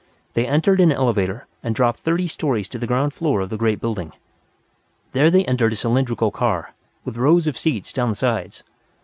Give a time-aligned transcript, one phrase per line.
[0.33, 3.79] They entered an elevator and dropped thirty stories to the ground floor of the great
[3.79, 4.13] building.
[5.11, 6.73] There they entered a cylindrical car,
[7.05, 8.63] with rows of seats down the sides.